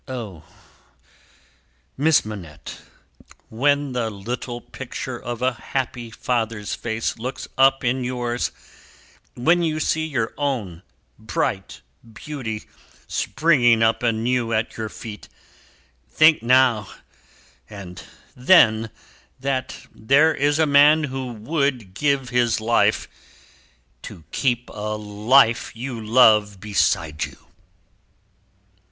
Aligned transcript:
O 0.07 0.43
Miss 1.95 2.25
Manette, 2.25 2.81
when 3.49 3.91
the 3.91 4.09
little 4.09 4.59
picture 4.59 5.19
of 5.21 5.43
a 5.43 5.53
happy 5.53 6.09
father's 6.09 6.73
face 6.73 7.19
looks 7.19 7.47
up 7.55 7.83
in 7.83 8.03
yours, 8.03 8.51
when 9.35 9.61
you 9.61 9.79
see 9.79 10.07
your 10.07 10.33
own 10.39 10.81
bright 11.19 11.81
beauty 12.13 12.63
springing 13.05 13.83
up 13.83 14.01
anew 14.01 14.51
at 14.51 14.75
your 14.75 14.89
feet, 14.89 15.29
think 16.09 16.41
now 16.41 16.89
and 17.69 18.01
then 18.35 18.89
that 19.39 19.85
there 19.93 20.33
is 20.33 20.57
a 20.57 20.65
man 20.65 21.03
who 21.03 21.31
would 21.31 21.93
give 21.93 22.29
his 22.29 22.59
life, 22.59 23.07
to 24.01 24.23
keep 24.31 24.67
a 24.71 24.97
life 24.97 25.75
you 25.75 26.03
love 26.03 26.59
beside 26.59 27.23
you!" 27.23 27.37